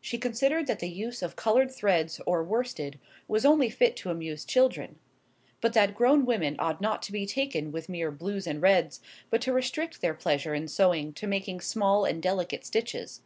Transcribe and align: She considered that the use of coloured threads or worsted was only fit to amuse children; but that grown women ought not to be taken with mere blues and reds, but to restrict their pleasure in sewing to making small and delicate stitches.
She 0.00 0.18
considered 0.18 0.66
that 0.66 0.80
the 0.80 0.88
use 0.88 1.22
of 1.22 1.36
coloured 1.36 1.70
threads 1.70 2.20
or 2.26 2.42
worsted 2.42 2.98
was 3.28 3.44
only 3.46 3.70
fit 3.70 3.94
to 3.98 4.10
amuse 4.10 4.44
children; 4.44 4.98
but 5.60 5.72
that 5.74 5.94
grown 5.94 6.26
women 6.26 6.56
ought 6.58 6.80
not 6.80 7.00
to 7.02 7.12
be 7.12 7.26
taken 7.26 7.70
with 7.70 7.88
mere 7.88 8.10
blues 8.10 8.48
and 8.48 8.60
reds, 8.60 9.00
but 9.30 9.40
to 9.42 9.52
restrict 9.52 10.00
their 10.00 10.14
pleasure 10.14 10.52
in 10.52 10.66
sewing 10.66 11.12
to 11.12 11.28
making 11.28 11.60
small 11.60 12.04
and 12.04 12.20
delicate 12.20 12.66
stitches. 12.66 13.22